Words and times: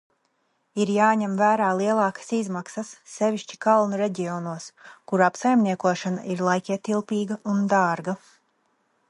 Ir 0.83 0.91
jāņem 0.93 1.33
vērā 1.41 1.67
lielākas 1.81 2.31
izmaksas, 2.37 2.89
sevišķi 3.17 3.59
kalnu 3.67 4.01
reģionos, 4.03 4.67
kuru 5.13 5.27
apsaimniekošana 5.29 6.27
ir 6.37 6.43
laikietilpīga 6.51 7.39
un 7.55 7.63
dārga. 7.77 8.19